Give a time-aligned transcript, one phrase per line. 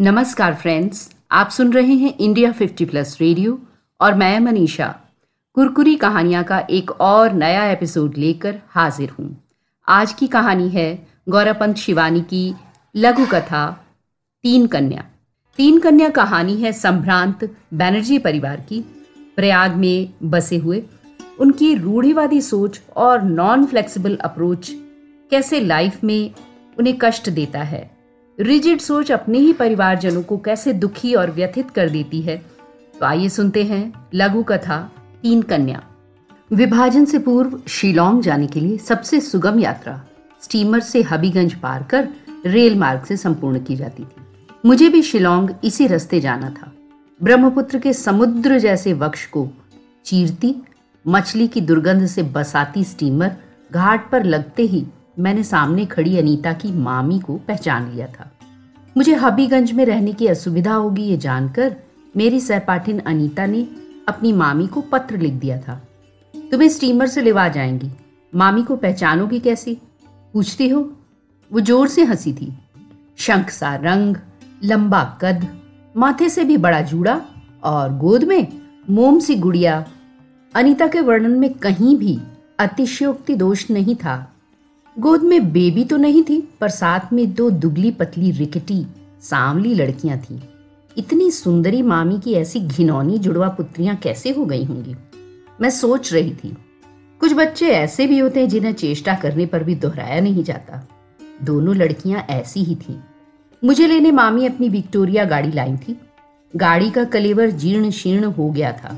[0.00, 3.62] नमस्कार फ्रेंड्स आप सुन रहे हैं इंडिया 50 प्लस रेडियो
[4.00, 5.00] और मैं मनीषा।
[5.54, 9.44] कुरकुरी कहानियाँ का एक और नया एपिसोड लेकर हाजिर हूँ।
[9.88, 12.54] आज की कहानी है गौरवपंत शिवानी की
[12.96, 13.86] लघु कथा,
[14.42, 15.04] तीन कन्या।
[15.56, 18.80] तीन कन्या कहानी है संभ्रांत बैनर्जी परिवार की।
[19.36, 20.82] प्रयाग में बसे हुए,
[21.40, 24.70] उनकी रूढ़िवादी सोच और नॉन फ्लेक्सिबल अप्रोच
[25.30, 26.30] कैसे लाइफ में
[26.78, 27.95] उन्हें कष्ट देता है।
[28.40, 32.36] रिजिड सोच अपने ही परिवारजनों को कैसे दुखी और व्यथित कर देती है?
[33.00, 35.82] तो आइए सुनते हैं लघु कथा, तीन कन्या।
[36.52, 40.04] विभाजन से पूर्व शिलोंग जाने के लिए सबसे सुगम यात्रा,
[40.42, 42.08] स्टीमर से हबीगंज पार कर
[42.46, 46.72] रेल मार्ग से संपूर्ण की जाती थी। मुझे भी शिलोंग इसी रास्ते जाना था।
[47.22, 49.48] ब्रह्मपुत्र के समुद्र जैसे वक्ष को
[50.04, 50.54] चीरती,
[51.06, 53.36] मछली की दुर्गंध से बसाती स्टीमर
[53.72, 54.86] घाट पर लगते ही
[55.18, 58.30] मैंने सामने खड़ी अनीता की मामी को पहचान लिया था।
[58.96, 61.76] मुझे हबीगंज में रहने की असुविधा होगी ये जानकर
[62.16, 63.68] मेरी सहपाठिन अनीता ने
[64.08, 65.88] अपनी मामी को पत्र लिख दिया था।
[66.50, 67.90] तुम्हें स्टीमर से लेवा जाएँगी।
[68.34, 69.76] मामी को पहचानोगी कैसे?
[70.32, 70.92] पूछती हो?
[71.52, 72.58] वो ज़ोर से हँसी थी।
[73.16, 74.16] शंख सा रंग,
[74.64, 75.48] लंबा कद,
[75.96, 77.22] माथे से भी बड़ा जूड़ा
[77.64, 78.46] और गोद में
[78.90, 79.86] मोम सी गुड़िया।
[80.54, 82.20] अनीता के वर्णन में कहीं भी
[82.58, 84.35] अतिशयोक्ति दोष नहीं था।
[84.96, 88.86] गोद में बेबी तो नहीं थी, पर साथ में दो दुगली पतली रिकटी,
[89.22, 90.38] सांवली लड़कियाँ थीं।
[90.96, 94.94] इतनी सुंदरी मामी की ऐसी घिनौनी जुड़वा पुत्रियाँ कैसे हो गई होंगी?
[95.60, 96.54] मैं सोच रही थी,
[97.20, 100.86] कुछ बच्चे ऐसे भी होते हैं जिन्हें चेष्टा करने पर भी दोहराया नहीं जाता।
[101.42, 102.96] दोनों लड़कियाँ ऐसी ही थीं।
[103.62, 105.98] मुझे लेने मामी अपनी विक्टोरिया गाड़ी लाई थी।
[106.54, 108.96] गाड़ी का कलेवर जीर्ण शीर्ण हो गया था,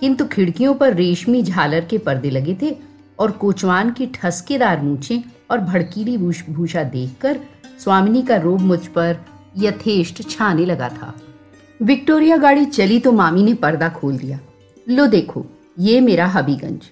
[0.00, 2.76] किंतु खिड़कियों पर रेशमी झालर के पर्दे लगे थे
[3.20, 7.40] और कोचवान की ठसकेदार मूछे और भड़कीली भूषा देखकर
[7.78, 9.16] स्वामिनी का रोब मुझ पर
[9.58, 11.14] यथेष्ट छाने लगा था।
[11.82, 14.38] विक्टोरिया गाड़ी चली तो मामी ने पर्दा खोल दिया।
[14.88, 15.46] लो देखो,
[15.78, 16.90] ये मेरा हबीगंज।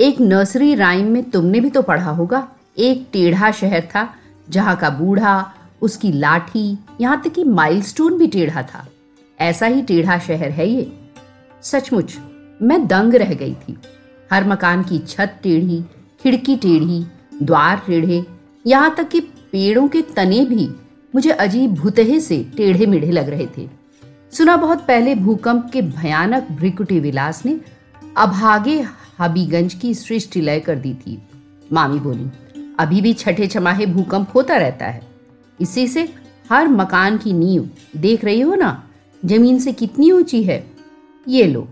[0.00, 4.14] एक नर्सरी राइम में तुमने भी तो पढ़ा होगा। एक टेढ़ा शहर था,
[4.50, 5.52] जहाँ का बूढ़ा,
[5.82, 8.86] उसकी लाठी, यहाँ तक कि माइलस्टोन भी टेढ़ा था।
[9.40, 10.92] ऐसा ही टेढ़ा शहर है ये।
[11.62, 12.18] सचमुच,
[12.62, 13.76] मैं दंग रह गई थी।
[14.30, 15.82] हर मकान की छत टेढ़ी,
[16.22, 17.04] खिड़की टेढ़ी,
[17.42, 18.24] द्वार टेढ़े।
[18.66, 20.68] यहाँ तक कि पेड़ों के तने भी
[21.14, 23.68] मुझे अजीब भूतहे से टेढ़े मेढ़े लग रहे थे।
[24.32, 27.60] सुना बहुत पहले भूकंप के भयानक भ्रिकुटी विलास ने
[28.16, 28.84] अभागे
[29.18, 31.18] हबीगंज की सृष्टि लय कर दी थी।
[31.72, 32.30] मामी बोली,
[32.78, 35.02] अभी भी छठे छमाहे भूकंप होता रहता है।
[35.60, 36.12] इसी से
[36.50, 38.82] हर मकान की नींव, देख रही हो ना,
[39.24, 40.64] ज़मीन से कितनी ऊँची है?
[41.28, 41.68] ये लो,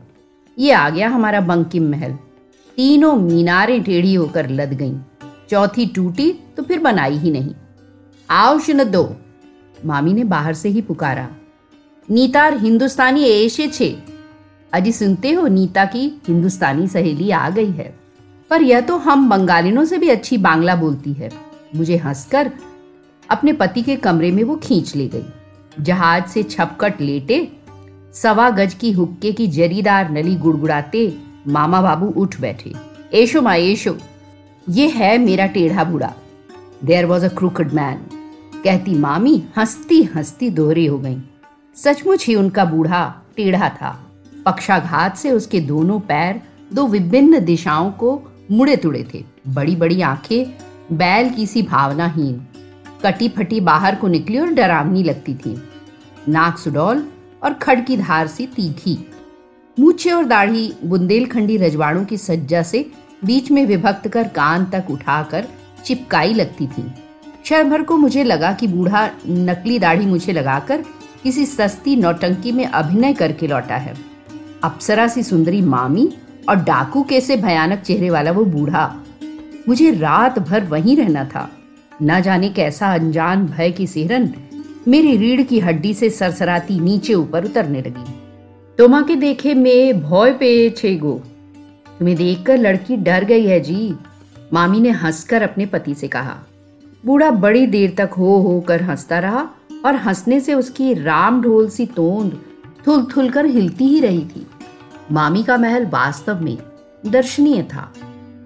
[0.59, 2.17] ये आ गया हमारा बंकिम महल।
[2.79, 4.99] तीनों मीनारें टेढ़ी होकर लद गईं।
[5.51, 7.55] चौथी टूटी तो फिर बनाई ही नहीं।
[8.31, 9.17] आओ दो
[9.87, 11.29] मामी ने बाहर से ही पुकारा।
[12.11, 13.99] नीतार हिंदुस्तानी एशे छे।
[14.73, 17.99] अजी सुनते हो नीता की हिंदुस्तानी सहेली आ गई है।
[18.51, 21.31] पर यह तो हम बंगालिनों से भी अच्छी बांग्ला बोलती है।
[21.75, 22.53] मुझे हंसकर
[23.31, 25.25] अपने पति के कमरे में वो खींच ले गई।
[25.81, 27.53] जहाज़ से छपकट लेटे,
[28.15, 32.75] सवा गज की हुक्के की जरीदार नली गुड़गुड़ाते मामा बाबू उठ बैठे।
[33.15, 33.99] एशो मा, एशो,
[34.69, 36.15] ये है मेरा टेढ़ा बूढ़ा।
[36.85, 38.01] There was a crooked man
[38.65, 41.19] कहती, मामी, हंसती हंसती दोहरी हो गई।
[41.77, 44.05] सचमुच ही उनका बूढ़ा टेढ़ा था।
[44.47, 50.47] पक्षाघात से उसके दोनों पैर दो विभिन्न दिशाओं को मुड़े तुड़े थे। बड़ी बड़ी आँखें,
[50.97, 52.47] बैल की सी भावनाहीन।
[53.05, 55.63] कटी फटी बाहर को निकली और डरावनी लगती थी।
[56.29, 57.09] नाक सुडौल
[57.43, 59.11] और खड़ की धार सी तीखी।
[59.79, 62.91] मूछे और दाढ़ी बुंदेलखंडी रजवाड़ों की सज्जा से
[63.25, 65.47] बीच में विभक्त कर कान तक उठाकर
[65.85, 66.83] चिपकाई लगती थी।
[67.43, 70.85] क्षण भर को मुझे लगा कि बूढ़ा नकली दाढ़ी मुझे लगाकर
[71.23, 73.95] किसी सस्ती नौटंकी में अभिनय करके लौटा है।
[74.65, 76.09] अप्सरा सी सुंदरी मामी
[76.49, 78.95] और डाकू कैसे भयानक चेहरे वाला वो बूढ़ा।
[79.69, 81.51] मुझे रात भर वहीं रहना था।
[82.03, 84.33] न जाने कैसा अनजान भय की सिहरन
[84.89, 88.18] मेरी रीढ़ की हड्डी से सरसराती नीचे ऊपर उतरने लगी।
[88.80, 91.14] তোমাকে देखे मैं भय पे छेगो
[92.00, 93.94] तुम्हें देखकर लड़की डर गई है जी
[94.54, 96.38] मामी ने हंसकर अपने पति से कहा
[97.04, 99.48] बूढ़ा बड़ी देर तक हो हो कर हंसता रहा
[99.86, 102.40] और हंसने से उसकी राम ढोल सी तोंद
[102.88, 104.46] थुल थुल कर हिलती ही रही थी
[105.12, 106.58] मामी का महल वास्तव में
[107.08, 107.92] दर्शनीय था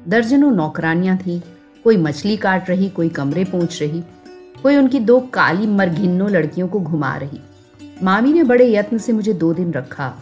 [0.07, 1.41] दर्जनों नौकरानियां थी
[1.85, 4.03] कोई मछली काट रही कोई कमरे पहुंच रही
[4.63, 7.39] कोई उनकी दो काली मरघिन्नो लड़कियों को घुमा रही
[8.02, 10.12] मामी ने बड़े यत्न से मुझे दो दिन रखा।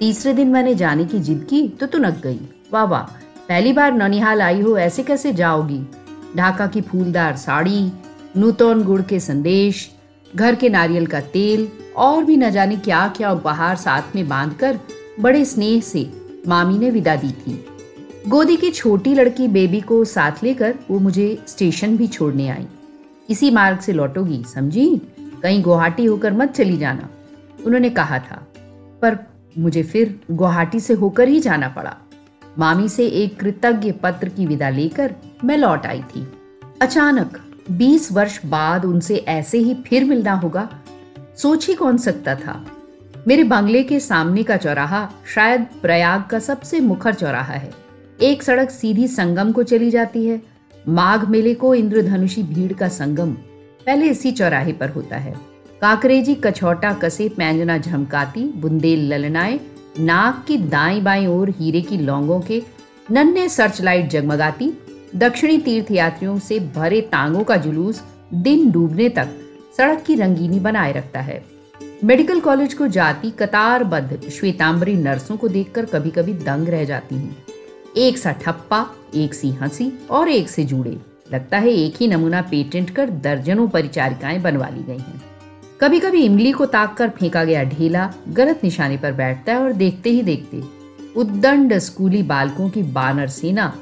[0.00, 2.40] तीसरे दिन मैंने जाने की जिद की तो तुनक गई।
[2.72, 3.02] वाह वाह,
[3.48, 5.80] पहली बार ननिहाल आई हो, ऐसे कैसे जाओगी?
[6.36, 7.92] ढाका की फूलदार साड़ी,
[8.36, 9.90] नूतौन गुड़ के संदेश,
[10.36, 14.78] घर के नारियल का तेल, और भी न जाने क्या क्या उपहार साथ में बांधकर
[15.20, 16.10] बड़े स्नेह से
[16.48, 17.64] मामी ने विदा दी थी।
[18.28, 22.66] गोदी की छोटी लड़की बेबी को साथ लेकर वो मुझे स्टेशन भी छोड़ने आई।
[23.30, 25.00] इसी मार्ग से लौटोगी, समझी?
[25.42, 27.08] कहीं गुवाहाटी होकर मत चली जाना।
[27.66, 28.52] उन्होंने कहा था।
[29.02, 29.18] पर
[29.58, 31.96] मुझे फिर गुवाहाटी से होकर ही जाना पड़ा।
[32.58, 35.14] मामी से एक कृतज्ञ पत्र की विदा लेकर
[35.44, 36.28] मैं लौट आई थी।
[36.82, 37.40] अचानक
[37.70, 40.68] 20 वर्ष बाद उनसे ऐसे ही फिर मिलना होगा,
[41.36, 42.66] सोच ही कौन सकता था।
[43.28, 47.70] मेरे बंगले के सामने का चौराहा शायद प्रयाग का सबसे मुखर चौराहा है।
[48.22, 50.42] एक सड़क सीधी संगम को चली जाती है।
[50.88, 53.32] माघ मेले को इंद्रधनुषी भीड़ का संगम
[53.86, 55.47] पहले इसी चौराहे पर होता है।
[55.82, 59.60] काकरेजी कछौटा कसे पैंजना झमकाती बुंदेल ललनाए,
[59.98, 62.62] नाक की दाई बाई ओर हीरे की लौंगों के
[63.10, 64.72] नन्हे सर्च लाइट जगमगाती,
[65.16, 68.02] दक्षिणी तीर्थ यात्रियों से भरे तांगों का जुलूस
[68.34, 69.28] दिन डूबने तक
[69.76, 71.44] सड़क की रंगीनी बनाए रखता है।
[72.04, 77.36] मेडिकल कॉलेज को जाती कतारबद्ध श्वेतांबरी नर्सों को देखकर कभी कभी दंग रह जाती हूँ।
[77.96, 80.98] एक सा ठप्पा, एक सी हँसी और एक से जुड़े।
[81.32, 85.37] लगता है एक ही नमूना पेटेंट कर दर्जनों परिचारिकाएँ बनवा ली गई हैं।
[85.80, 89.72] कभी कभी इमली को ताक कर फेंका गया ढेला, गलत निशाने पर बैठता है और
[89.72, 90.62] देखते ही देखते
[91.16, 93.72] उद्दंड स्कूली बालकों की बानर सेना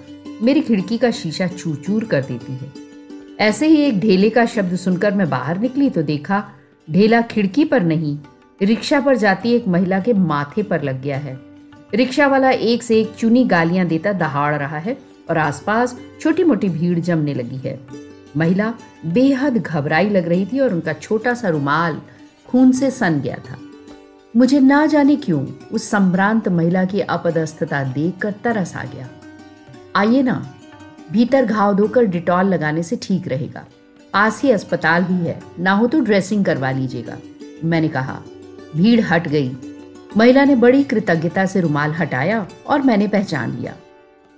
[0.42, 2.72] मेरी खिड़की का शीशा चूर चूर कर देती है।
[3.40, 6.44] ऐसे ही एक ढेले का शब्द सुनकर मैं बाहर निकली तो देखा
[6.88, 8.16] ढेला खिड़की पर नहीं,
[8.60, 11.38] रिक्शा पर जाती एक महिला के माथे पर लग गया है।
[11.94, 14.96] रिक्शा वाला एक से एक चुनी गालियाँ देता दहाड़ रहा है
[15.30, 17.78] और आसपास छोटी मोटी भीड़ जमने लगी है।
[18.36, 18.72] महिला
[19.06, 22.00] बेहद घबराई लग रही थी और उनका छोटा सा रुमाल
[22.48, 23.56] खून से सन गया था।
[24.36, 29.08] मुझे ना जाने क्यों उस संभ्रांत महिला की अपदस्थता देखकर तरस आ गया।
[29.96, 30.54] आइए ना,
[31.12, 33.64] भीतर घाव धोकर डिटॉल लगाने से ठीक रहेगा।
[34.12, 37.16] पास ही अस्पताल भी है, ना हो तो ड्रेसिंग करवा लीजिएगा।
[37.64, 38.20] मैंने कहा,
[38.76, 39.56] भीड़ हट गई।
[40.16, 43.74] महिला ने बड़ी कृतज्ञता से रुमाल हटाया और मैंने पहचान लिया।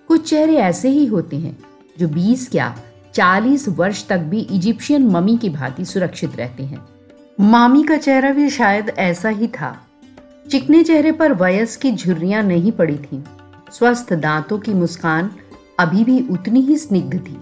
[0.08, 1.58] कुछ चेहरे ऐसे ही होते हैं,
[1.98, 2.74] जो बीस क्या
[3.14, 6.86] चालीस वर्ष तक भी इजिप्शियन ममी की भांति सुरक्षित रहते हैं।
[7.40, 9.76] मामी का चेहरा भी शायद ऐसा ही था।
[10.50, 13.22] चिकने चेहरे पर वयस की झुर्रियाँ नहीं पड़ी थीं।
[13.72, 15.30] स्वस्थ दांतों की मुस्कान
[15.80, 17.40] अभी भी उतनी ही स्निग्ध थी।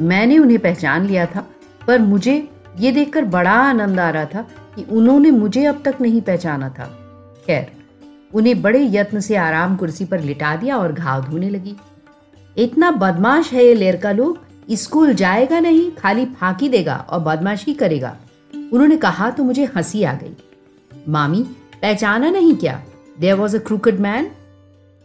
[0.00, 1.46] मैंने उन्हें पहचान लिया था,
[1.86, 2.48] पर मुझे
[2.78, 4.42] ये देखकर बड़ा आनंद आ रहा था
[4.76, 6.84] कि उन्होंने मुझे अब तक नहीं पहचाना था।
[7.46, 7.72] खैर,
[8.34, 11.76] उन्हें बड़े यत्न से आराम कुर्सी पर लिटा दिया और घाव धोने लगी।
[12.56, 14.38] इतना बदमाश है ये लड़का लोग
[14.70, 18.16] स्कूल जाएगा नहीं, खाली फांकी देगा और बदमाशी करेगा।
[18.72, 20.36] उन्होंने कहा तो मुझे हँसी आ गई।
[21.08, 21.42] मामी,
[21.82, 22.82] पहचाना नहीं क्या?
[23.20, 24.30] देर वॉज़ अ क्रूकड मैन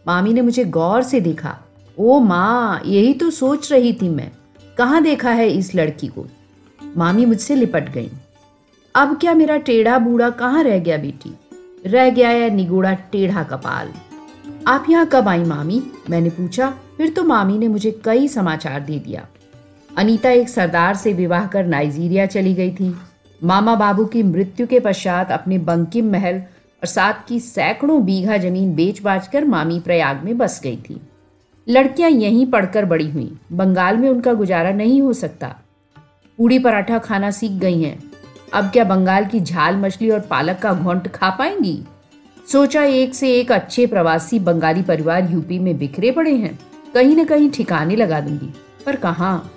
[0.06, 1.58] मामी ने मुझे गौर से देखा।
[1.98, 4.32] ओ माँ, यही तो सोच रही थी मैं।
[4.78, 6.26] कहाँ देखा है इस लड़की को?
[6.96, 8.10] मामी मुझसे लिपट गई।
[8.94, 11.34] अब क्या मेरा टेढ़ा बूढ़ा कहाँ रह गया बेटी?
[11.86, 13.92] रह गया है निगोड़ा टेढ़ा कपाल।
[14.66, 15.82] आप यहाँ कब आई मामी?
[16.10, 19.26] मैंने पूछा। फिर तो मामी ने मुझे कई समाचार दे दिया।
[19.96, 22.96] अनीता एक सरदार से विवाह कर नाइजीरिया चली गई थी।
[23.44, 28.74] मामा बाबू की मृत्यु के पश्चात अपने बंकिम महल और साथ की सैकड़ों बीघा ज़मीन
[28.74, 31.00] बेच बाच कर मामी प्रयाग में बस गई थी।
[31.68, 35.56] लड़कियाँ यहीं पढ़कर बड़ी हुई। बंगाल में उनका गुजारा नहीं हो सकता।
[36.38, 38.02] पूड़ी पराठा खाना सीख गई हैं।
[38.54, 41.84] अब क्या बंगाल की झाल मछली और पालक का घोंट खा पाएँगी?
[42.52, 46.58] सोचा एक से एक अच्छे प्रवासी बंगाली परिवार यूपी में बिखरे पड़े हैं।
[46.94, 48.54] कहीं न कहीं ठिकाने लगा दूँगी।
[48.86, 49.52] पर कहाँ?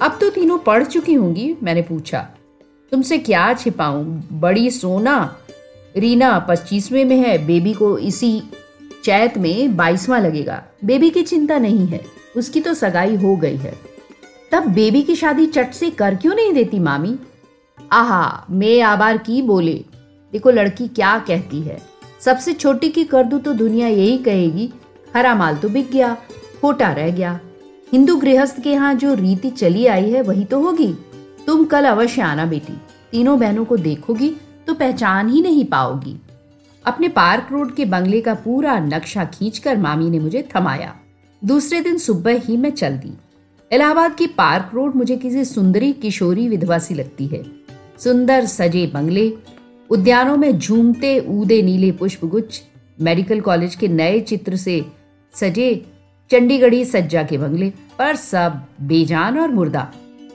[0.00, 2.20] अब तो तीनों पढ़ चुकी होंगी, मैंने पूछा।
[2.92, 4.04] तुमसे क्या छिपाऊं?
[4.32, 5.36] बड़ी सोना।
[5.96, 8.40] रीना पच्चीसवें में है, बेबी को इसी
[9.04, 12.04] चैत में बाईसवां लगेगा। बेबी की चिंता नहीं है,
[12.36, 13.74] उसकी तो सगाई हो गई है।
[14.52, 17.16] तब बेबी की शादी चट से कर क्यों नहीं देती मामी?
[17.92, 19.84] आहा, मैं आबार की बोले।
[20.32, 21.82] देखो लड़की क्या कहती है।
[22.20, 24.70] सबसे छोटी की कर दू तो दुनिया यही कहेगी,
[25.16, 26.16] हरा माल तो बिक गया,
[26.60, 27.38] खोटा रह गया।
[27.92, 30.92] हिंदू गृहस्थ के यहाँ जो रीति चली आई है, वही तो होगी।
[31.46, 32.72] तुम कल अवश्य आना बेटी।
[33.12, 34.28] तीनों बहनों को देखोगी
[34.66, 36.16] तो पहचान ही नहीं पाओगी।
[36.84, 40.94] अपने पार्क रोड के बंगले का पूरा नक्शा खींचकर मामी ने मुझे थमाया।
[41.42, 43.12] दूसरे दिन सुबह ही मैं चल दी।
[43.72, 47.42] इलाहाबाद की पार्क रोड मुझे किसी सुंदरी, किशोरी विधवा सी लगती है।
[47.98, 49.32] सुंदर, सजे बंगले,
[49.90, 52.60] उद्यानों में झूमते, ऊदे नीले पुष्पगुच्छ,
[53.00, 54.84] मेडिकल कॉलेज के नए चित्र से
[55.34, 55.86] सजे
[56.30, 59.92] चंडीगढ़ी सज्जा के बंगले पर सब बेजान और मुर्दा।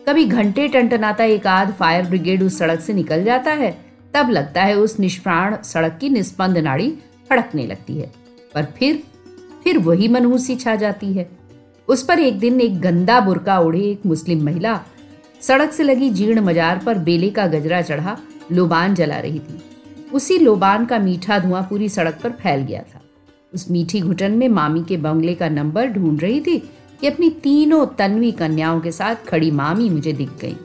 [0.08, 3.72] कभी घंटे टंटनाता एक आध फायर ब्रिगेड उस सड़क से निकल जाता है,
[4.14, 6.98] तब लगता है उस निष्प्राण सड़क की निस्पंद नाड़ी
[7.30, 8.12] फड़कने लगती है।
[8.56, 9.04] पर फिर
[9.64, 11.30] फिर वही मनहूसी छा जाती है।
[11.88, 14.80] उस पर एक दिन एक गंदा बुरका ओढ़े एक मुस्लिम महिला।
[15.42, 18.18] सड़क से लगी जीर्ण मजार पर बेले का गजरा चढ़ा,
[18.52, 19.64] लोबान जला रही थी।
[20.14, 23.03] उसी लोबान का मीठा धुआँ पूरी सड़क पर फैल गया था।
[23.54, 26.58] उस मीठी घुटन में मामी के बंगले का नंबर ढूंढ रही थी
[27.02, 30.56] कि अपनी तीनों तन्वी कन्याओं के साथ खड़ी मामी मुझे दिख गई।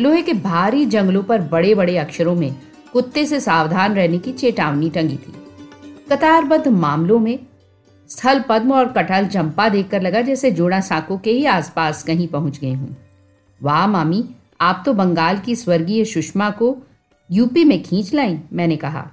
[0.00, 2.54] लोहे के भारी जंगलों पर बड़े बड़े अक्षरों में
[2.92, 5.32] कुत्ते से सावधान रहने की चेतावनी टंगी थी।
[6.10, 7.38] कतारबद्ध मामलों में
[8.08, 12.58] स्थल पद्म और कटहल चंपा देखकर लगा जैसे जोड़ा साको के ही आसपास कहीं पहुँच
[12.58, 12.96] गए हूँ।
[13.62, 14.24] वाह मामी,
[14.60, 16.76] आप तो बंगाल की स्वर्गीय सुषमा को
[17.30, 19.10] यूपी में खींच लाई, मैंने कहा।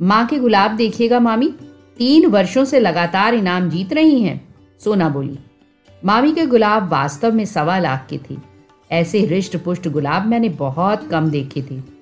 [0.00, 1.54] माँ के गुलाब देखिएगा मामी।
[1.98, 5.38] तीन वर्षों से लगातार इनाम जीत रही हैं। सोना बोली।
[6.04, 8.36] मामी के गुलाब वास्तव में सवा लाख के थे।
[8.92, 11.92] ऐसे हृष्ट पुष्ट गुलाब मैंने बहुत कम देखे थे।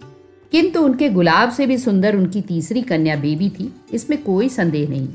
[0.52, 5.09] किंतु उनके गुलाब से भी सुंदर उनकी तीसरी कन्या बेबी थी, इसमें कोई संदेह नहीं।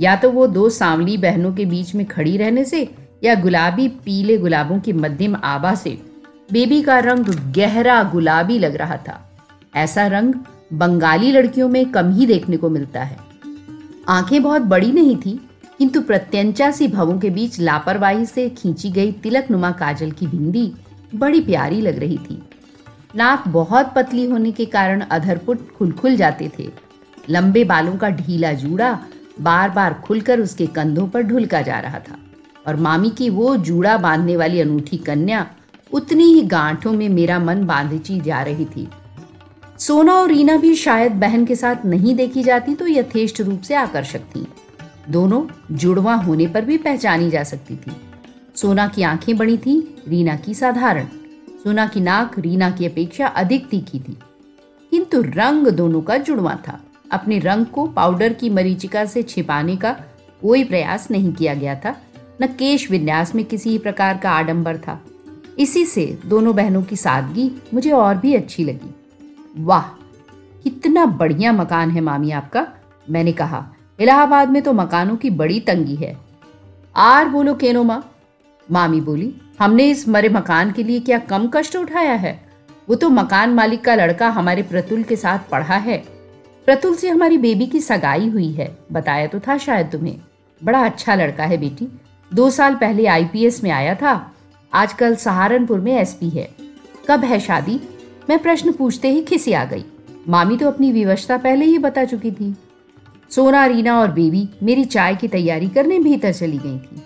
[0.00, 4.38] या तो वो दो सांवली बहनों के बीच में खड़ी रहने से, या गुलाबी पीले
[4.38, 6.02] गुलाबों की मध्यम आभा से।
[6.52, 7.24] बेबी का रंग
[7.56, 9.30] गहरा गुलाबी लग रहा था।
[9.76, 10.34] ऐसा रंग
[10.72, 13.31] बंगाली लड़कियों में कम ही देखने को मिलता है।
[14.06, 15.32] आँखें बहुत बड़ी नहीं थी,
[15.78, 20.72] किंतु प्रत्यंचा सी भवों के बीच लापरवाही से खींची गई तिलक नुमा काजल की बिंदी
[21.14, 22.42] बड़ी प्यारी लग रही थी।
[23.16, 26.68] नाक बहुत पतली होने के कारण अधरपुट खुल खुल जाते थे।
[27.28, 28.98] लंबे बालों का ढीला जूड़ा
[29.40, 32.16] बार बार खुलकर उसके कंधों पर ढुलका जा रहा था,
[32.66, 35.46] और मामी की वो जूड़ा बांधने वाली अनूठी कन्या
[35.90, 38.88] उतनी ही गांठों में मेरा मन बांधची जा रही थी।
[39.86, 43.74] सोना और रीना भी शायद बहन के साथ नहीं देखी जाती तो यथेष्ट रूप से
[43.74, 44.46] आकर्षक थी।
[45.10, 47.92] दोनों जुड़वा होने पर भी पहचानी जा सकती थी।
[48.54, 51.04] सोना की आँखें बड़ी थी, रीना की साधारण।
[51.64, 54.18] सोना की नाक रीना की अपेक्षा अधिक तीखी थी।
[54.90, 56.80] किंतु रंग दोनों का जुड़वा था।
[57.12, 59.92] अपने रंग को पाउडर की मरीचिका से छिपाने का
[60.42, 62.02] कोई प्रयास नहीं किया गया था।
[62.42, 65.04] न केश विन्यास में किसी प्रकार का आडंबर था।
[65.58, 68.94] इसी से दोनों बहनों की सादगी मुझे और भी अच्छी लगी।
[69.54, 69.82] वाह,
[70.64, 72.66] कितना बढ़िया मकान है मामी आपका,
[73.10, 73.66] मैंने कहा।
[74.00, 76.16] इलाहाबाद में तो मकानों की बड़ी तंगी है।
[76.96, 78.12] आर बोलो केनो माँ।
[78.70, 82.40] मामी बोली, हमने इस मरे मकान के लिए क्या कम कष्ट उठाया है?
[82.88, 85.98] वो तो मकान मालिक का लड़का हमारे प्रतुल के साथ पढ़ा है।
[86.66, 90.18] प्रतुल से हमारी बेबी की सगाई हुई है, बताया तो था शायद तुम्हें।
[90.64, 91.88] बड़ा अच्छा लड़का है बेटी।
[92.34, 94.32] दो साल पहले आईपीएस में आया था।
[94.74, 96.48] आजकल सहारनपुर में एसपी है।
[97.08, 97.80] कब है शादी?
[98.30, 99.84] मैं प्रश्न पूछते ही खिसी आ गई।
[100.28, 102.54] मामी तो अपनी विवशता पहले ही बता चुकी थी।
[103.30, 107.02] सोना, रीना और बेबी मेरी चाय की तैयारी करने भीतर चली गई थी।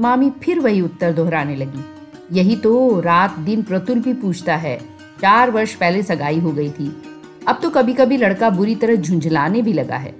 [0.00, 1.84] मामी फिर वही उत्तर दोहराने लगी।
[2.32, 4.78] यही तो रात दिन प्रतुल भी पूछता है।
[5.20, 7.02] चार वर्ष पहले सगाई हो गई थी।
[7.48, 10.14] अब तो कभी कभी लड़का बुरी तरह झुंझलाने भी लगा है।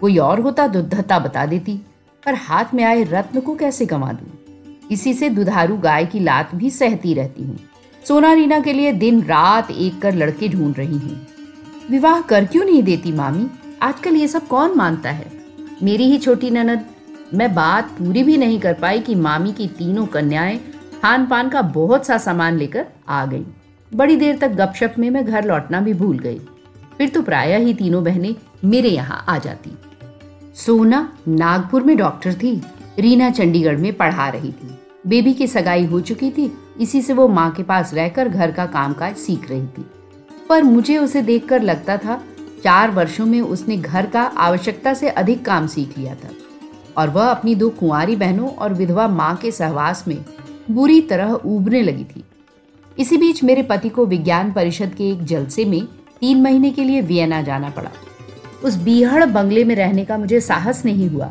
[0.00, 0.82] कोई और होता तो
[1.20, 1.80] बता देती,
[2.26, 4.32] पर हाथ में आए रत्न को कैसे गंवा दूँ?
[4.90, 7.58] इसी से दुधारू गाय की लात भी सहती रहती हूँ।
[8.04, 11.26] सोना रीना के लिए दिन रात एक कर लड़के ढूंढ रही हूँ।
[11.90, 13.46] विवाह कर क्यों नहीं देती मामी?
[13.82, 15.30] आजकल ये सब कौन मानता है?
[15.82, 16.84] मेरी ही छोटी ननद,
[17.34, 20.58] मैं बात पूरी भी नहीं कर पाई कि मामी की तीनों कन्याएँ
[21.02, 23.44] खान पान का बहुत सा सामान लेकर आ गई।
[23.92, 26.38] बड़ी देर तक गपशप में मैं घर लौटना भी भूल गई।
[26.98, 29.76] फिर तो प्राय ही तीनों बहनें मेरे यहाँ आ जाती।
[30.54, 32.60] सोना नागपुर में डॉक्टर थी,
[32.98, 34.76] रीना चंडीगढ़ में पढ़ा रही थी।
[35.06, 38.66] बेबी की सगाई हो चुकी थी, इसी से वो माँ के पास रहकर घर का
[38.66, 39.86] कामकाज सीख रही थी।
[40.48, 42.22] पर मुझे उसे देखकर लगता था,
[42.64, 46.28] चार वर्षों में उसने घर का आवश्यकता से अधिक काम सीख लिया था।
[46.96, 50.24] और वह अपनी दो कुंवारी बहनों और विधवा माँ के सहवास में
[50.70, 52.24] बुरी तरह उबने लगी थी।
[52.98, 55.84] इसी बीच मेरे पति को विज्ञान परिषद के एक जलसे में
[56.20, 57.90] तीन महीने के लिए वियना जाना पड़ा।
[58.64, 61.30] उस बीहड़ बंगले में रहने का मुझे साहस नहीं हुआ।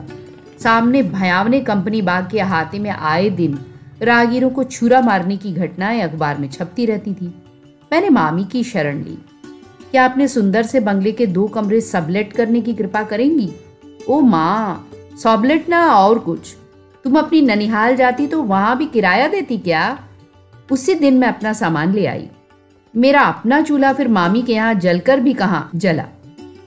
[0.64, 3.60] सामने भयावने कंपनी बाग के अहाते में आए दिन
[4.02, 7.28] रागीरों को छुरा मारने की घटनाएँ अखबार में छपती रहती थी।
[7.92, 9.18] मैंने मामी की शरण ली।
[9.92, 13.52] क्या अपने सुंदर से बंगले के दो कमरे सबलेट करने की कृपा करेंगी?
[14.10, 14.90] ओ माँ,
[15.24, 16.56] सबलेट ना और कुछ।
[17.04, 20.00] तुम अपनी ननिहाल जाती तो वहाँ भी किराया देती क्या?
[20.72, 22.30] उसी दिन मैं अपना सामान ले आई।
[22.96, 26.06] मेरा अपना चूल्हा फिर मामी के यहाँ जलकर भी कहा जला।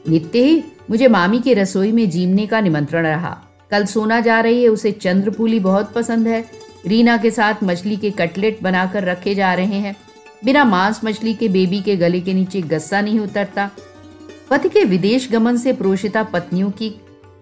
[0.08, 3.42] नित्य ही मुझे मामी की रसोई में जीमने का निमंत्रण रहा।
[3.72, 6.44] कल सोना जा रही है, उसे चंद्रपुली बहुत पसंद है।
[6.86, 9.96] रीना के साथ मछली के कटलेट बनाकर रखे जा रहे हैं।
[10.44, 13.70] बिना मांस मछली के बेबी के गले के नीचे गस्सा नहीं उतरता।
[14.50, 16.90] पति के विदेश गमन से प्रोषिता पत्नियों की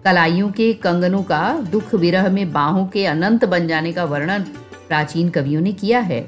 [0.05, 4.43] कलाइयों के कंगनों का दुख विरह में बाहों के अनंत बन जाने का वर्णन
[4.89, 6.21] प्राचीन कवियों ने किया है।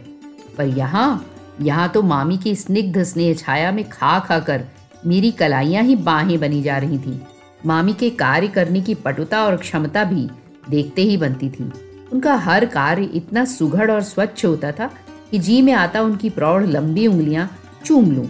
[0.59, 1.27] पर यहाँ
[1.61, 4.65] यहाँ तो मामी की स्निग्ध स्नेह छाया में खा खा कर
[5.07, 7.21] मेरी कलाइयाँ ही बाहें बनी जा रही थी।
[7.66, 10.28] मामी के कार्य करने की पटुता और क्षमता भी
[10.71, 11.73] देखते ही बनती थी।
[12.12, 14.90] उनका हर कार्य इतना सुघड़ और स्वच्छ होता था
[15.31, 17.50] कि जी में आता उनकी प्रौढ़ लंबी उंगलियाँ
[17.85, 18.28] चूम लूँ।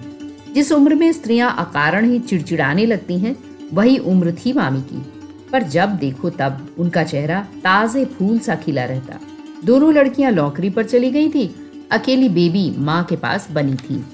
[0.55, 3.37] जिस उम्र में स्त्रियाँ अकारण ही चिड़चिड़ाने लगती हैं,
[3.73, 5.13] वही उम्र थी मामी की।
[5.53, 9.21] पर जब देखो तब उनका चेहरा ताजे फूल सा खिला रहता।
[9.65, 11.55] दोनों लड़कियाँ नौकरी पर चली गई थी,
[11.93, 14.05] अकेली बेबी माँ के पास बनी थी।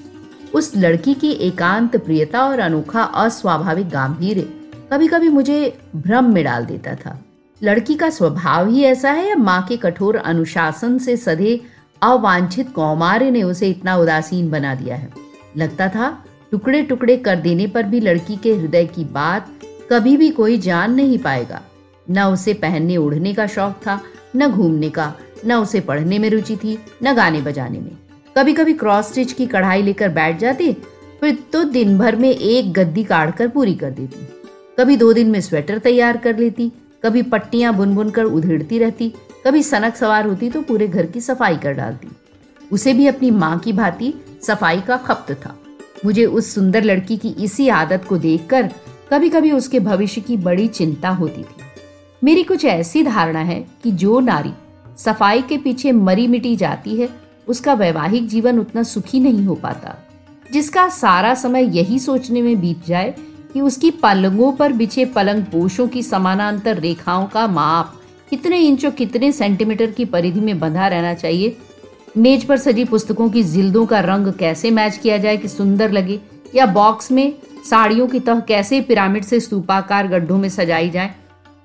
[0.53, 4.41] उस लड़की की एकांत प्रियता और अनोखा अस्वाभाविक गांधीर्य
[4.91, 7.25] कभी कभी मुझे भ्रम में डाल देता था।
[7.63, 11.59] लड़की का स्वभाव ही ऐसा है या माँ के कठोर अनुशासन से सधे
[12.01, 15.09] अवांछित कौमार्य ने उसे इतना उदासीन बना दिया है?
[15.57, 16.09] लगता था
[16.51, 19.51] टुकड़े टुकड़े कर देने पर भी लड़की के हृदय की बात
[19.91, 21.61] कभी भी कोई जान नहीं पाएगा।
[22.09, 23.99] न उसे पहनने ओढ़ने का शौक था,
[24.35, 25.13] न घूमने का,
[25.45, 27.91] न उसे पढ़ने में रुचि थी, न गाने बजाने में।
[28.37, 30.73] कभी कभी क्रॉस स्टिच की कढ़ाई लेकर बैठ जाती,
[31.21, 34.38] फिर तो दिन भर में एक गद्दी काट कर पूरी कर देती।
[34.79, 36.71] कभी दो दिन में स्वेटर तैयार कर लेती,
[37.03, 39.09] कभी पट्टियाँ बुन बुन कर उधेड़ती रहती,
[39.45, 42.07] कभी सनक सवार होती तो पूरे घर की सफ़ाई कर डालती।
[42.71, 45.55] उसे भी अपनी माँ की भांति सफ़ाई का खप्त था।
[46.05, 48.69] मुझे उस सुंदर लड़की की इसी आदत को देखकर
[49.11, 51.63] कभी कभी उसके भविष्य की बड़ी चिंता होती थी।
[52.21, 54.53] मेरी कुछ ऐसी धारणा है कि जो नारी
[54.97, 57.09] सफ़ाई के पीछे मरी मिटी जाती है,
[57.47, 59.97] उसका वैवाहिक जीवन उतना सुखी नहीं हो पाता।
[60.53, 63.15] जिसका सारा समय यही सोचने में बीत जाए
[63.53, 67.95] कि उसकी पलंगों पर बिछे पलंग पोषों की समानांतर रेखाओं का माप
[68.29, 71.57] कितने इंच कितने सेंटीमीटर की परिधि में बंधा रहना चाहिए?
[72.17, 76.19] मेज पर सजी पुस्तकों की जिल्दों का रंग कैसे मैच किया जाए कि सुंदर लगे?
[76.55, 77.33] या बॉक्स में
[77.69, 81.15] साड़ियों की तह कैसे पिरामिड से स्तूपाकार गड्ढों में सजाई जाए?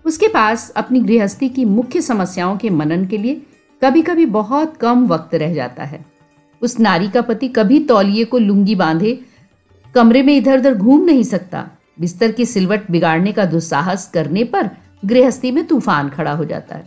[0.05, 3.43] उसके पास अपनी गृहस्थी की मुख्य समस्याओं के मनन के लिए
[3.83, 6.07] कभी कभी बहुत कम वक्त रह जाता है।
[6.63, 9.21] उस नारी का पति कभी तौलिए को लुंगी बांधे,
[9.95, 14.71] कमरे में इधर उधर घूम नहीं सकता। बिस्तर की सिलवट बिगाड़ने का दुस्साहस करने पर
[15.05, 16.87] गृहस्थी में तूफ़ान खड़ा हो जाता है।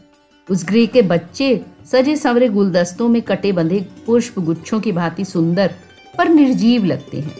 [0.50, 1.50] उस गृह के बच्चे
[1.92, 5.74] सजे संवरे गुलदस्तों में कटे बंधे पुष्प गुच्छों की भांति सुंदर
[6.18, 7.36] पर निर्जीव लगते हैं।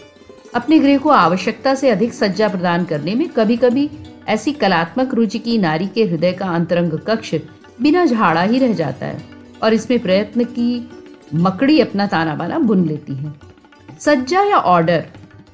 [0.54, 3.90] अपने गृह को आवश्यकता से अधिक सज्जा प्रदान करने में कभी कभी
[4.28, 7.34] ऐसी कलात्मक रुचि की नारी के हृदय का अंतरंग कक्ष
[7.82, 9.22] बिना झाड़ा ही रह जाता है
[9.62, 10.88] और इसमें प्रयत्न की
[11.34, 13.32] मकड़ी अपना ताना बाना बुन लेती है।
[14.00, 15.04] सज्जा या ऑर्डर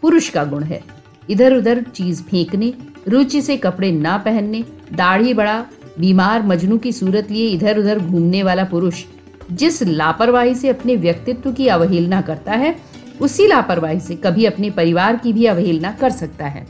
[0.03, 0.83] पुरुष का गुण है।
[1.31, 2.75] इधर उधर चीज़ फेंकने,
[3.09, 5.65] रुचि से कपड़े ना पहनने, दाढ़ी बड़ा,
[5.99, 9.05] बीमार मजनू की सूरत लिए इधर उधर घूमने वाला पुरुष,
[9.53, 12.77] जिस लापरवाही से अपने व्यक्तित्व की अवहेलना करता है,
[13.21, 16.67] उसी लापरवाही से कभी अपने परिवार की भी अवहेलना कर सकता है।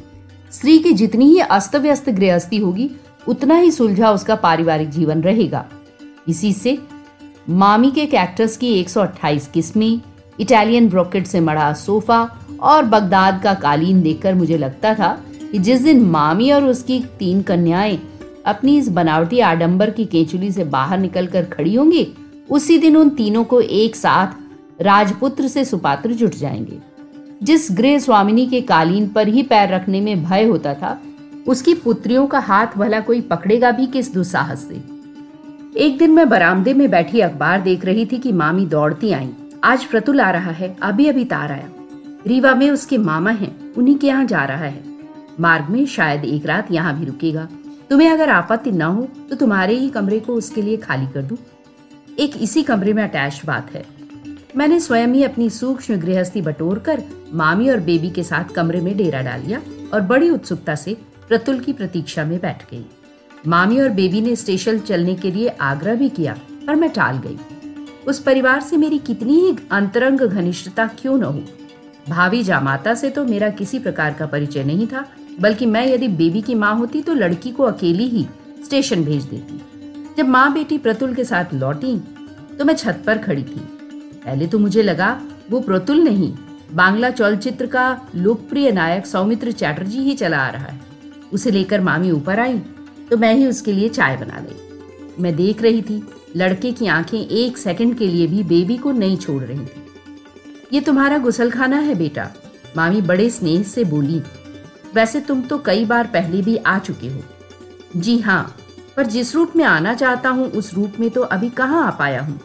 [0.52, 2.90] स्त्री की जितनी ही अस्त व्यस्त गृहस्थी होगी,
[3.28, 5.66] उतना ही सुलझा उसका पारिवारिक जीवन रहेगा।
[6.28, 6.78] इसी से
[7.50, 10.00] मामी के कैक्टस की 128 किस्में,
[10.40, 15.20] इटालियन ब्रोकेट से मढ़ा सोफा और बगदाद का कालीन देखकर मुझे लगता था
[15.52, 17.98] कि जिस दिन मामी और उसकी तीन कन्याएँ
[18.46, 22.06] अपनी इस बनावटी आडंबर की केचुली से बाहर निकलकर खड़ी होंगी,
[22.50, 26.78] उसी दिन उन तीनों को एक साथ राजपुत्र से सुपात्र जुट जाएँगे।
[27.42, 31.00] जिस गृह स्वामिनी के कालीन पर ही पैर रखने में भय होता था,
[31.46, 34.82] उसकी पुत्रियों का हाथ भला कोई पकड़ेगा भी किस दुस्साहस से?
[35.76, 39.30] एक दिन मैं बरामदे में बैठी अखबार देख रही थी कि मामी दौड़ती आई।
[39.64, 41.68] आज प्रतुल आ रहा है अभी अभी तार आया।
[42.26, 44.82] रीवा में उसके मामा हैं, उन्हीं के यहाँ जा रहा है।
[45.40, 47.48] मार्ग में शायद एक रात यहाँ भी रुकेगा।
[47.90, 51.36] तुम्हें अगर आपत्ति न हो तो तुम्हारे ही कमरे को उसके लिए खाली कर दूँ।
[52.18, 53.84] एक इसी कमरे में अटैच बात है।
[54.56, 58.96] मैंने स्वयं ही अपनी सूक्ष्म गृहस्थी बटोर कर मामी और बेबी के साथ कमरे में
[58.96, 59.60] डेरा डाल लिया
[59.94, 60.96] और बड़ी उत्सुकता से
[61.28, 62.84] प्रतुल की प्रतीक्षा में बैठ गई।
[63.46, 67.38] मामी और बेबी ने स्टेशन चलने के लिए आग्रह भी किया, पर मैं टाल गई।
[68.06, 71.42] उस परिवार से मेरी कितनी ही अंतरंग घनिष्ठता क्यों न हो?
[72.08, 75.04] भाभी जामाता से तो मेरा किसी प्रकार का परिचय नहीं था,
[75.40, 78.26] बल्कि मैं यदि बेबी की माँ होती तो लड़की को अकेली ही
[78.64, 79.60] स्टेशन भेज देती।
[80.16, 81.96] जब माँ बेटी प्रतुल के साथ लौटी
[82.58, 83.60] तो मैं छत पर खड़ी थी।
[84.24, 86.32] पहले तो मुझे लगा, वो प्रतुल नहीं,
[86.72, 90.80] बांग्ला चलचित्र का लोकप्रिय नायक सौमित्र चैटर्जी ही चला आ रहा है।
[91.32, 92.58] उसे लेकर मामी ऊपर आई
[93.10, 96.02] तो मैं ही उसके लिए चाय बना ली। मैं देख रही थी,
[96.36, 99.82] लड़के की आँखें एक सेकंड के लिए भी बेबी को नहीं छोड़ रही थी।
[100.74, 102.28] ये तुम्हारा गुसल खाना है बेटा।
[102.76, 104.20] मामी बड़े स्नेह से बोली,
[104.94, 107.20] वैसे तुम तो कई बार पहले भी आ चुके हो।
[107.96, 108.56] जी हाँ
[108.96, 112.22] पर जिस रूप में आना चाहता हूँ, उस रूप में तो अभी कहाँ आ पाया
[112.22, 112.38] हूँ?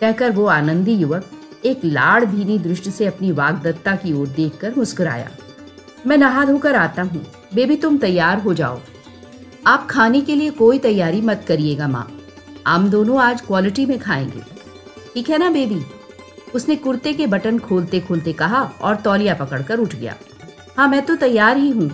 [0.00, 1.30] कहकर वो आनंदी युवक
[1.64, 5.30] एक लाड़ भीनी दृष्टि से अपनी वागदत्ता की ओर देखकर मुस्कुराया।
[6.06, 8.80] मैं नहा धोकर आता हूँ। बेबी तुम तैयार हो जाओ।
[9.66, 12.06] आप खाने के लिए कोई तैयारी मत करिएगा माँ।
[12.68, 14.42] हम दोनों आज क्वालिटी में खाएँगे।
[15.14, 15.82] ठीक है ना बेबी?
[16.54, 20.14] उसने कुर्ते के बटन खोलते खोलते कहा और तौलिया पकड़कर उठ गया।
[20.76, 21.88] हाँ मैं तो तैयार ही हूँ।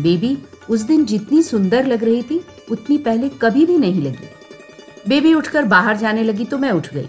[0.00, 0.36] बेबी,
[0.70, 4.28] उस दिन जितनी सुंदर लग रही थी, उतनी पहले कभी भी नहीं लगी।
[5.08, 7.08] बेबी उठकर बाहर जाने लगी तो मैं उठ गई।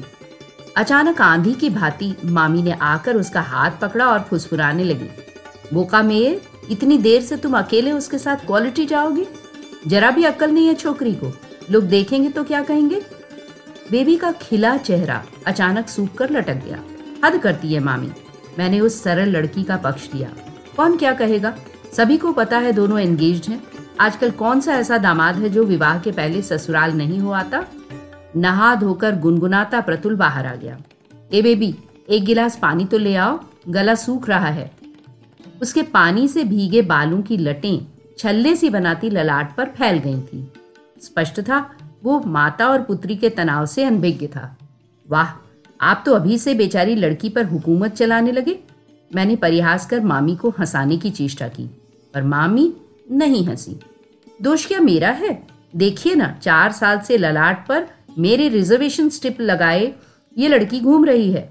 [0.78, 5.10] अचानक आंधी की भांति मामी ने आकर उसका हाथ पकड़ा और फुसफुराने लगी।
[5.74, 9.26] बोका में इतनी देर से तुम अकेले उसके साथ क्वालिटी जाओगी?
[9.88, 11.32] जरा भी अक्ल नहीं है छोकरी को।
[11.72, 13.02] लोग देखेंगे तो क्या कहेंगे?
[13.94, 16.80] बेबी का खिला चेहरा अचानक सूख कर लटक गया।
[17.26, 18.12] हद करती है, मामी।
[18.60, 20.30] मैंने उस सरल लड़की का पक्ष लिया
[20.78, 21.56] कौन क्या कहेगा?
[21.98, 23.64] सभी को पता है दोनों एंगेज्ड हैं।
[24.00, 27.64] आजकल कौन सा ऐसा दामाद है जो विवाह के पहले ससुराल नहीं हो आता?
[28.36, 30.78] नहा धोकर गुनगुनाता प्रतुल बाहर आ गया।
[31.34, 31.76] ए बेबी,
[32.10, 34.72] एक गिलास पानी तो ले आओ। गला सूख रहा है।
[35.62, 37.80] उसके पानी से भीगे बालों की लटें
[38.18, 40.54] छल्ले सी बनाती ललाट पर फैल गई थी।
[41.02, 44.58] स्पष्ट था वो माता और पुत्री के तनाव से अनभिज्ञ था।
[45.10, 45.32] वाह,
[45.82, 48.60] आप तो अभी से बेचारी लड़की पर हुकूमत चलाने लगे।
[49.12, 51.70] मैंने परिहास कर मामी को हंसाने की चेष्टा की,
[52.14, 52.74] पर मामी
[53.12, 53.80] नहीं हँसी।
[54.42, 55.48] दोष क्या मेरा है?
[55.76, 57.88] देखिए ना, चार साल से ललाट पर
[58.18, 59.94] मेरे रिजर्वेशन स्टिप लगाए
[60.38, 61.50] ये लड़की घूम रही है।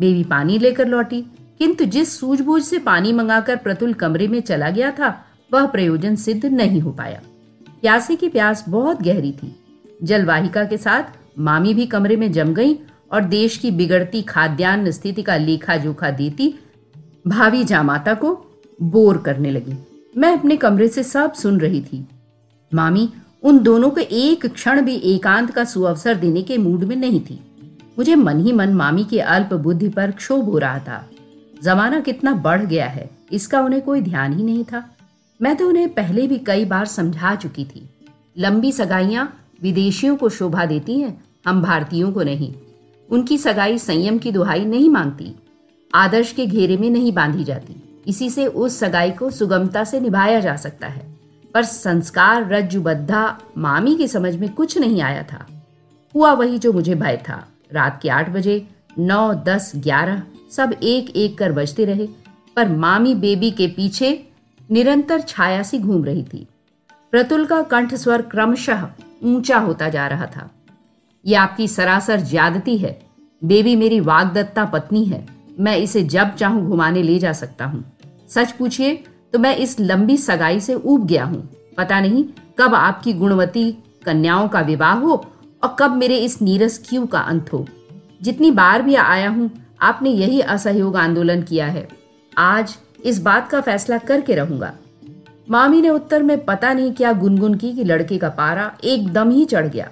[0.00, 1.22] बेबी पानी लेकर लौटी,
[1.58, 5.08] किंतु जिस सूझबूझ से पानी मंगाकर प्रतुल कमरे में चला गया था,
[5.52, 7.20] वह प्रयोजन सिद्ध नहीं हो पाया।
[7.80, 9.54] प्यासे की प्यास बहुत गहरी थी।
[10.02, 12.74] जलवाहिका के साथ मामी भी कमरे में जम गई
[13.12, 16.54] और देश की बिगड़ती खाद्यान्न स्थिति का लेखा जोखा देती
[17.26, 18.32] भावी जामाता को
[18.82, 19.74] बोर करने लगी।
[20.16, 22.06] मैं अपने कमरे से सब सुन रही थी।
[22.72, 23.08] मामी,
[23.42, 27.40] उन दोनों को एक क्षण भी एकांत का सुअवसर देने के मूड में नहीं थी।
[27.98, 31.04] मुझे मन ही मन मामी के अल्प बुद्धि पर क्षोभ हो रहा था।
[31.62, 34.84] जमाना कितना बढ़ गया है, इसका उन्हें कोई ध्यान ही नहीं था।
[35.40, 37.88] मैं तो उन्हें पहले भी कई बार समझा चुकी थी।
[38.38, 42.54] लंबी सगाइयाँ विदेशियों को शोभा देती है, हम भारतीयों को नहीं।
[43.10, 45.34] उनकी सगाई संयम की दुहाई नहीं मांगती।
[45.94, 50.40] आदर्श के घेरे में नहीं बांधी जाती। इसी से उस सगाई को सुगमता से निभाया
[50.40, 51.16] जा सकता है।
[51.54, 55.66] पर संस्कार, रज्जुबद्धा, मामी की समझ में कुछ नहीं आया था।
[56.14, 58.68] हुआ वही जो मुझे भय था। रात के आठ बजे,
[58.98, 62.08] नौ, दस, ग्यारह, सब एक एक कर बजते रहे।
[62.56, 64.28] पर मामी बेबी के पीछे
[64.70, 66.46] निरंतर छाया सी घूम रही थी।
[67.10, 68.88] प्रतुल का कंठ स्वर क्रमशः
[69.24, 70.48] ऊँचा होता जा रहा था।
[71.24, 72.98] यह आपकी सरासर ज्यादती है।
[73.42, 75.26] बेबी मेरी वागदत्ता पत्नी है।
[75.60, 77.84] मैं इसे जब चाहूँ घुमाने ले जा सकता हूँ।
[78.28, 78.94] सच पूछिए
[79.32, 82.24] तो मैं इस लंबी सगाई से ऊब गया हूँ। पता नहीं
[82.58, 83.70] कब आपकी गुणवती
[84.04, 85.14] कन्याओं का विवाह हो
[85.62, 87.64] और कब मेरे इस नीरस क्यू का अंत हो।
[88.22, 89.50] जितनी बार भी आया हूँ,
[89.82, 91.88] आपने यही असहयोग आंदोलन किया है।
[92.32, 94.72] आज इस बात का फैसला करके रहूँगा।
[95.50, 99.44] मामी ने उत्तर में पता नहीं क्या गुनगुन की कि लड़के का पारा एकदम ही
[99.44, 99.90] चढ़ गया।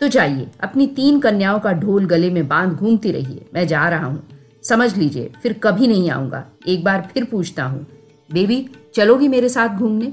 [0.00, 4.06] तो जाइए, अपनी तीन कन्याओं का ढोल गले में बाँध घूमती रहिए। मैं जा रहा
[4.06, 4.22] हूँ।
[4.62, 7.86] समझ लीजिए, फिर कभी नहीं आऊँगा। एक बार फिर पूछता हूँ,
[8.30, 10.12] बेबी, चलोगी मेरे साथ घूमने?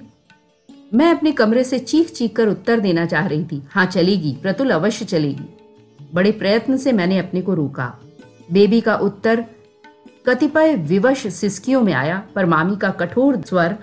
[0.94, 4.70] मैं अपने कमरे से चीख चीख कर उत्तर देना चाह रही थी। हाँ चलेगी, प्रतुल
[4.70, 5.58] अवश्य चलेगी।
[6.14, 7.94] बड़े प्रयत्न से मैंने अपने को रोका।
[8.52, 9.46] बेबी का उत्तर
[10.26, 13.76] कतिपय विवश सिस्कियों में आया, पर मामी का कठोर स्वर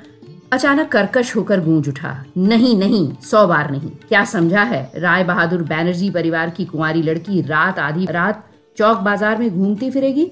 [0.54, 4.90] अचानक कर्कश होकर गूंज उठा। नहीं नहीं, सौ बार नहीं। क्या समझा है?
[4.96, 8.44] राय बहादुर बैनर्जी परिवार की कुंवारी लड़की रात आधी, रात
[8.78, 10.24] चौक बाज़ार में घूमती फिरेगी?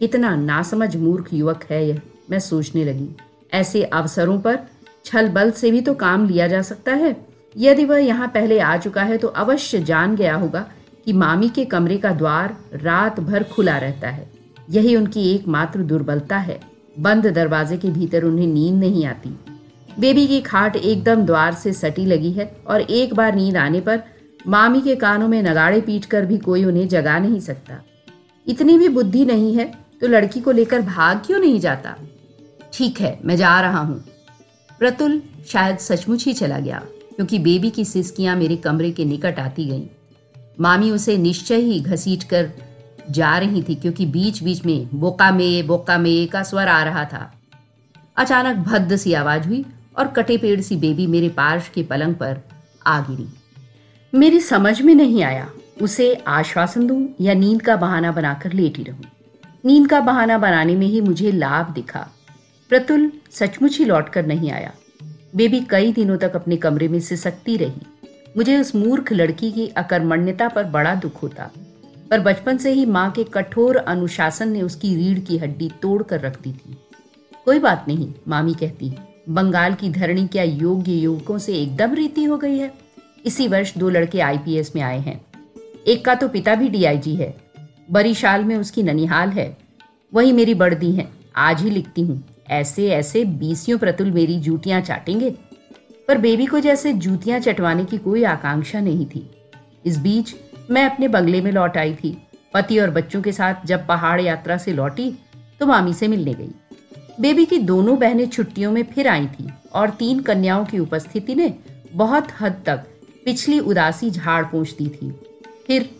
[0.00, 3.08] कितना नासमझ मूर्ख युवक है यह, मैं सोचने लगी।
[3.52, 4.58] ऐसे अवसरों पर
[5.04, 7.16] छल बल से भी तो काम लिया जा सकता है।
[7.56, 10.66] यदि वह यहाँ पहले आ चुका है तो अवश्य जान गया होगा
[11.06, 14.30] कि मामी के कमरे का द्वार रात भर खुला रहता है।
[14.70, 16.60] यही उनकी एकमात्र दुर्बलता है।
[16.98, 19.36] बंद दरवाजे के भीतर उन्हें नींद नहीं आती।
[19.98, 24.02] बेबी की खाट एकदम द्वार से सटी लगी है और एक बार नींद आने पर
[24.46, 27.82] मामी के कानों में नगाड़े पीट कर भी कोई उन्हें जगा नहीं सकता।
[28.46, 29.64] इतनी भी बुद्धि नहीं है
[30.00, 31.94] तो लड़की को लेकर भाग क्यों नहीं जाता?
[32.72, 34.04] ठीक है, मैं जा रहा हूँ।
[34.80, 36.78] प्रतुल शायद सचमुच ही चला गया,
[37.16, 39.86] क्योंकि बेबी की सिस्कियाँ मेरे कमरे के निकट आती गईं।
[40.60, 42.50] मामी उसे निश्चय ही घसीट कर
[43.10, 47.04] जा रही थी, क्योंकि बीच बीच में बोका में बोका में का स्वर आ रहा
[47.04, 47.30] था।
[48.16, 49.64] अचानक भद्द सी आवाज़ हुई
[50.00, 52.38] और कटे पेड़ सी बेबी मेरे पार्श के पलंग पर
[52.86, 53.28] आ गिरी।
[54.18, 55.50] मेरी समझ में नहीं आया।
[55.82, 59.04] उसे आश्वासन दूँ या नींद का बहाना बनाकर लेटी रहूँ?
[59.64, 62.08] नींद का बहाना बनाने में ही मुझे लाभ दिखा।
[62.68, 64.72] प्रतुल सचमुच ही लौटकर नहीं आया।
[65.36, 70.48] बेबी कई दिनों तक अपने कमरे में सिसकती रही। मुझे उस मूर्ख लड़की की अकर्मण्यता
[70.48, 71.50] पर बड़ा दुख होता।
[72.10, 76.20] पर बचपन से ही माँ के कठोर अनुशासन ने उसकी रीढ़ की हड्डी तोड़ कर
[76.20, 76.76] रख दी थी।
[77.44, 78.90] कोई बात नहीं, मामी कहती
[79.28, 82.72] बंगाल की धरणी क्या योग्य युवकों से एकदम रीति हो गई है?
[83.26, 85.20] इसी वर्ष दो लड़के आईपीएस में आए हैं।
[85.86, 87.36] एक का तो पिता भी डीआईजी है।
[87.90, 89.56] बरीशाल में उसकी ननिहाल है।
[90.14, 95.30] वही मेरी बड़दी है। आज ही लिखती हूँ। ऐसे ऐसे बीसियों प्रतुल मेरी जूतियाँ चाटेंगे।
[96.08, 99.30] पर बेबी को जैसे जूतियाँ चटवाने की कोई आकांक्षा नहीं थी।
[99.86, 100.34] इस बीच
[100.70, 102.22] मैं अपने बंगले में लौट आई थी।
[102.54, 105.18] पति और बच्चों के साथ जब पहाड़ यात्रा से लौटी
[105.60, 106.50] तो मामी से मिलने गई।
[107.20, 111.54] बेबी की दोनों बहनें छुट्टियों में फिर आई थी और तीन कन्याओं की उपस्थिति ने
[111.92, 112.76] बहुत हद तक
[113.24, 115.20] पिछली उदासी झाड़ पोंछ दी थी।
[115.66, 115.90] फिर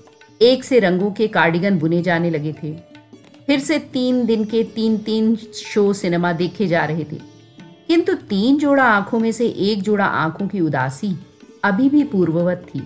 [0.42, 2.76] एक से रंगों के कार्डिगन बुने जाने लगे थे।
[3.46, 7.18] फिर से तीन दिन के तीन तीन शो सिनेमा देखे जा रहे थे।
[7.88, 11.16] किंतु तीन जोड़ा आँखों में से एक जोड़ा आँखों की उदासी
[11.64, 12.82] अभी भी पूर्ववत थी।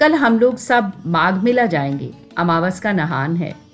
[0.00, 3.71] कल हम लोग सब माघ मेला जाएँगे। अमावस का नहान है।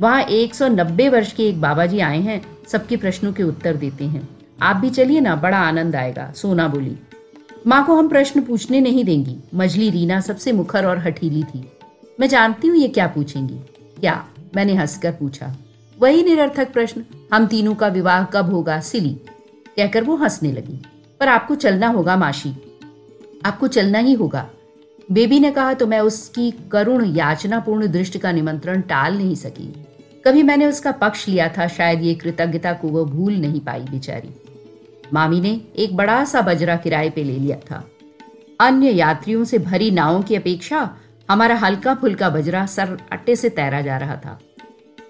[0.00, 4.28] वहाँ 190 वर्ष के एक बाबा जी आए हैं, सबके प्रश्नों के उत्तर देते हैं।
[4.62, 6.96] आप भी चलिए ना, बड़ा आनंद आएगा, सोना बोली।
[7.66, 11.72] माँ को हम प्रश्न पूछने नहीं देंगी मजली रीना सबसे मुखर और हठीली थी।
[12.20, 13.54] मैं जानती हूँ ये क्या पूछेंगी।
[14.00, 15.56] क्या मैंने हंसकर पूछा।
[15.98, 19.20] वही निरर्थक प्रश्न, हम तीनों का विवाह कब होगा, सिली।
[19.76, 20.82] कहकर वो हंसने लगी।
[21.20, 22.54] पर आपको चलना होगा, माशी।
[23.44, 24.50] आपको चलना ही होगा।
[25.12, 29.74] बेबी ने कहा तो मैं उसकी करुण याचनापूर्ण दृष्टि का निमंत्रण टाल नहीं सकी।
[30.24, 34.30] कभी मैंने उसका पक्ष लिया था, शायद ये कृतज्ञता को वो भूल नहीं पाई बेचारी।
[35.12, 37.84] मामी ने एक बड़ा सा बजरा किराए पे ले लिया था।
[38.60, 40.88] अन्य यात्रियों से भरी नावों की अपेक्षा
[41.30, 44.38] हमारा हल्का फुल्का बजरा सर अट्टे से तैरा जा रहा था।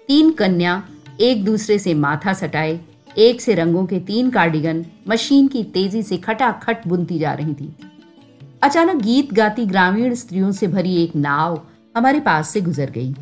[0.07, 0.83] तीन कन्या
[1.19, 2.79] एक दूसरे से माथा सटाए,
[3.17, 7.75] एक से रंगों के तीन कार्डिगन मशीन की तेज़ी से खटाखट बुनती जा रही थी।
[8.61, 11.61] अचानक गीत गाती ग्रामीण स्त्रियों से भरी एक नाव
[11.97, 13.15] हमारे पास से गुजर गई।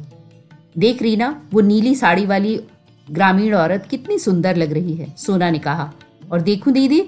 [0.77, 2.61] देख रीना, वो नीली साड़ी वाली
[3.11, 5.93] ग्रामीण औरत कितनी सुंदर लग रही है, सोना ने कहा।
[6.31, 6.99] और देखूँ दीदी,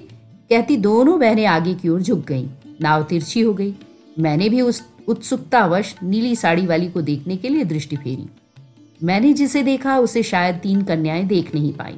[0.50, 2.48] कहती दोनों बहनें आगे की ओर झुक गईं।
[2.80, 3.74] नाव तिरछी हो गई।
[4.18, 8.26] मैंने भी उस उत्सुकतावश नीली साड़ी वाली को देखने के लिए दृष्टि फेरी।
[9.02, 11.96] मैंने जिसे देखा, उसे शायद तीन कन्याएँ देख नहीं पाई।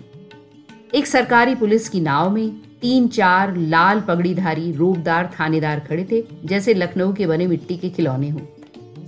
[0.95, 2.51] एक सरकारी पुलिस की नाव में
[2.83, 8.31] तीन चार लाल पगड़ीधारी रूपदार थानेदार खड़े थे, जैसे लखनऊ के बने मिट्टी के खिलौने
[8.31, 8.41] हों।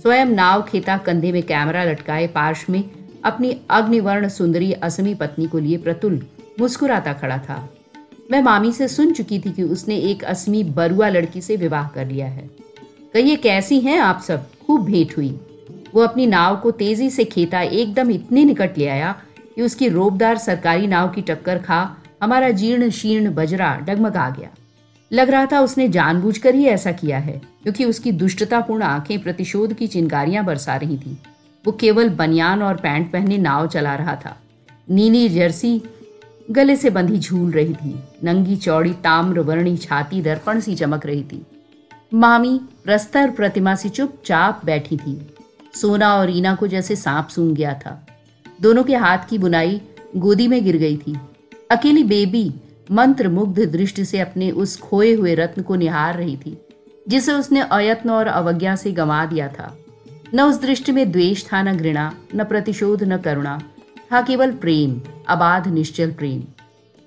[0.01, 2.83] स्वयं नाव खेता कंधे में कैमरा लटकाए पार्श में
[3.25, 6.25] अपनी अग्निवर्ण सुंदरी असमी पत्नी को लिए प्रतुल
[6.59, 7.73] मुस्कुराता खड़ा था।
[8.31, 12.07] मैं मामी से सुन चुकी थी कि उसने एक असमी बरुआ लड़की से विवाह कर
[12.07, 12.49] लिया है।
[13.13, 14.45] कहिए, कैसी हैं आप सब?
[14.67, 15.39] खूब भेंट हुई।
[15.93, 19.15] वो अपनी नाव को तेज़ी से खेता एकदम इतने निकट ले आया
[19.55, 24.49] कि उसकी रोबदार सरकारी नाव की टक्कर खा हमारा जीर्ण शीर्ण बजरा डगमगा गया।
[25.11, 29.87] लग रहा था उसने जानबूझकर ही ऐसा किया है, क्योंकि उसकी दुष्टतापूर्ण आँखें प्रतिशोध की
[29.87, 31.17] चिंगारियाँ बरसा रही थी।
[31.65, 34.37] वो केवल बनियान और पैंट पहने नाव चला रहा था।
[34.89, 35.81] नीली जर्सी
[36.51, 41.23] गले से बंधी झूल रही थी। नंगी चौड़ी ताम्र वर्णी छाती दर्पण सी चमक रही
[41.23, 41.45] थी।
[42.13, 45.19] मामी, प्रस्तर प्रतिमा से चुपचाप बैठी थी।
[45.73, 48.07] सोना और रीना को जैसे सांप सूंघ गया था।
[48.61, 49.81] दोनों के हाथ की बुनाई
[50.15, 51.15] गोदी में गिर गई थी।
[51.71, 52.53] अकेली बेबी
[52.91, 56.57] मंत्र मुग्ध दृष्टि से अपने उस खोए हुए रत्न को निहार रही थी,
[57.07, 59.75] जिसे उसने अयत्न और अवज्ञा से गंवा दिया था।
[60.33, 63.61] न उस दृष्टि में द्वेष था, न घृणा, न प्रतिशोध, न करुणा
[64.11, 66.43] था केवल प्रेम, अबाध, निश्चल प्रेम।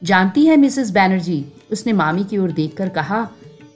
[0.03, 3.29] जानती है मिसेस बैनर्जी, उसने मामी की ओर देखकर कहा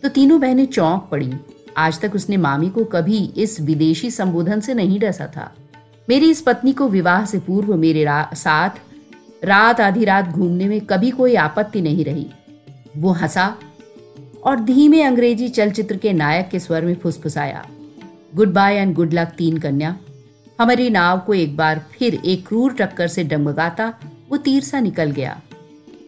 [0.02, 1.32] तो तीनों बहनें चौंक पड़ी।
[1.76, 5.52] आज तक उसने मामी को कभी इस विदेशी संबोधन से नहीं डसा था।
[6.08, 8.70] मेरी इस पत्नी को विवाह से पूर्व मेरे साथ
[9.44, 12.26] रात आधी रात घूमने में कभी कोई आपत्ति नहीं रही।
[12.96, 13.46] वो हंसा
[14.44, 17.64] और धीमे अंग्रेज़ी चलचित्र के नायक के स्वर में फुसफुसाया,
[18.34, 19.96] good bye and good luck तीन कन्या।
[20.58, 23.92] हमारी नाव को एक बार फिर एक क्रूर टक्कर से डगमगाता
[24.30, 25.40] वो तीर सा निकल गया।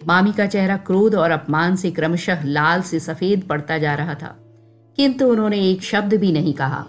[0.06, 4.36] मामी का चेहरा क्रोध और अपमान से क्रमशः लाल से सफ़ेद पड़ता जा रहा था,
[4.98, 6.84] किंतु उन्होंने एक शब्द भी नहीं कहा।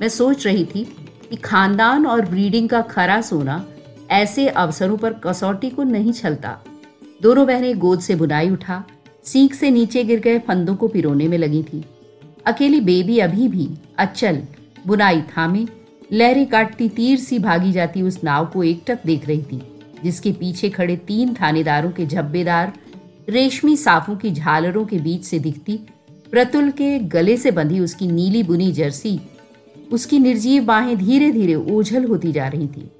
[0.00, 0.84] मैं सोच रही थी
[1.30, 3.64] कि खानदान और ब्रीडिंग का खरा सोना
[4.10, 6.58] ऐसे अवसरों पर कसौटी को नहीं छलता।
[7.22, 8.84] दोनों बहनें गोद से बुनाई उठा,
[9.24, 11.84] सीख से नीचे गिर गए फंदों को पिरोने में लगी थी।
[12.46, 13.68] अकेली बेबी अभी भी
[13.98, 14.42] अचल,
[14.86, 15.66] बुनाई थामे,
[16.12, 19.62] लहरें काटती तीर सी भागी जाती उस नाव को एकटक देख रही थी,
[20.04, 22.72] जिसके पीछे खड़े तीन थानेदारों के झब्बेदार,
[23.28, 25.78] रेशमी साफों की झालरों के बीच से दिखती,
[26.30, 29.20] प्रतुल के गले से बंधी उसकी नीली बुनी जर्सी,
[29.92, 32.90] उसकी निर्जीव बाहें धीरे धीरे ओझल होती जा रही थी।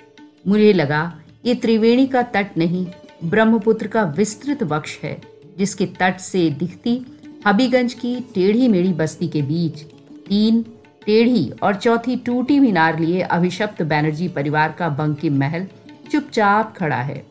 [0.44, 1.12] मुझे लगा,
[1.46, 2.86] ये त्रिवेणी का तट नहीं,
[3.24, 5.20] ब्रह्मपुत्र का विस्तृत वक्ष है,
[5.58, 7.00] जिसके तट से दिखती
[7.46, 9.82] हबीगंज की टेढ़ी मेढ़ी बस्ती के बीच
[10.28, 10.62] तीन
[11.06, 15.66] टेढ़ी और चौथी टूटी मीनार लिए अभिशप्त बैनर्जी परिवार का बंकिम महल
[16.12, 17.24] चुपचाप खड़ा है।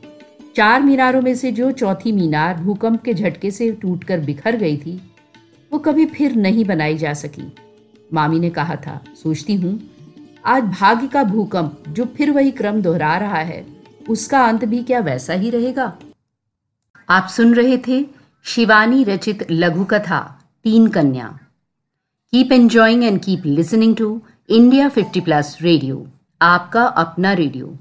[0.55, 4.99] चार मीनारों में से जो चौथी मीनार भूकंप के झटके से टूटकर बिखर गई थी,
[5.71, 7.51] वो कभी फिर नहीं बनाई जा सकी।
[8.13, 9.79] मामी ने कहा था, सोचती हूँ
[10.45, 13.65] आज भाग्य का भूकंप जो फिर वही क्रम दोहरा रहा है,
[14.09, 15.93] उसका अंत भी क्या वैसा ही रहेगा?
[17.09, 18.05] आप सुन रहे थे
[18.45, 20.19] शिवानी रचित लघु कथा,
[20.63, 21.27] तीन कन्या।
[22.33, 26.05] Keep enjoying and keep listening to India 50 plus radio
[26.41, 27.77] आपका अपना रेडियो